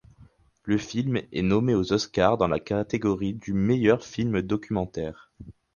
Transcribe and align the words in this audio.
Le 0.63 0.79
film 0.79 1.21
est 1.31 1.41
nommé 1.43 1.75
aux 1.75 1.93
Oscar 1.93 2.35
dans 2.35 2.47
la 2.47 2.59
catégorie 2.59 3.35
du 3.35 3.53
meilleur 3.53 4.03
film 4.03 4.41
documentaire. 4.41 5.31